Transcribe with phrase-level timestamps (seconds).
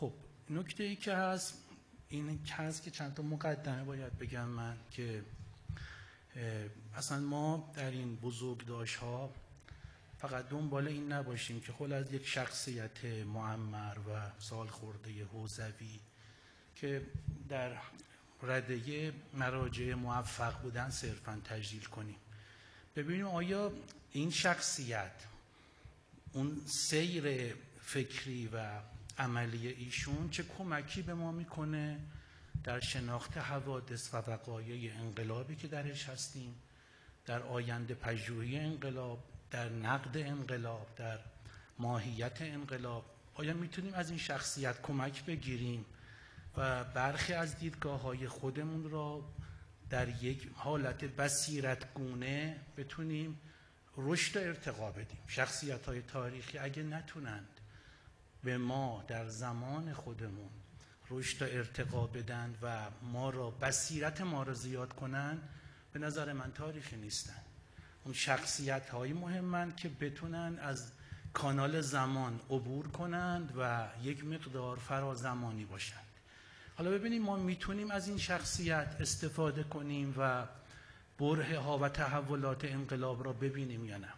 [0.00, 0.12] خب
[0.50, 1.54] نکته ای که هست
[2.08, 5.22] این هست که چند تا مقدمه باید بگم من که
[6.94, 9.34] اصلا ما در این بزرگداشت ها
[10.18, 16.00] فقط دنبال این نباشیم که خل از یک شخصیت معمر و سال خورده حوزوی
[16.76, 17.06] که
[17.48, 17.76] در
[18.42, 22.16] رده مراجع موفق بودن صرفا تجلیل کنیم.
[22.96, 23.72] ببینیم آیا
[24.12, 25.12] این شخصیت
[26.32, 28.80] اون سیر فکری و
[29.18, 32.00] عملی ایشون چه کمکی به ما می‌کنه
[32.64, 36.54] در شناخت حوادث و وقایع انقلابی که درش هستیم
[37.26, 41.18] در آینده پژوهی انقلاب در نقد انقلاب در
[41.78, 43.04] ماهیت انقلاب.
[43.34, 45.84] آیا می‌تونیم از این شخصیت کمک بگیریم
[46.56, 49.24] و برخی از دیدگاه های خودمون را
[49.90, 53.40] در یک حالت بسیرت گونه بتونیم
[53.96, 57.48] رشد و ارتقا بدیم؟ شخصیت های تاریخی اگه نتونند
[58.44, 60.50] به ما در زمان خودمون
[61.10, 65.38] رشد و ارتقا بدن و ما را بصیرت ما را زیاد کنن
[65.92, 67.42] به نظر من تاریخی نیستن.
[68.04, 70.92] اون شخصیت های مهمن که بتونن از
[71.32, 76.04] کانال زمان عبور کنند و یک مقدار فرازمانی باشند
[76.76, 80.46] حالا ببینیم ما می‌تونیم از این شخصیت استفاده کنیم و
[81.18, 84.08] بره ها و تحولات انقلاب را ببینیم یا نه.